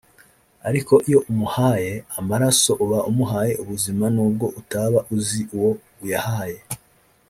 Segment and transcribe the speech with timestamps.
[0.69, 5.71] Ariko iyo umuhaye amaraso uba umuhaye ubuzima nubwo utaba uzi uwo
[6.03, 6.59] uyahaye